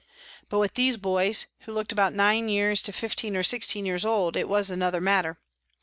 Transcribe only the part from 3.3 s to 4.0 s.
or sixteen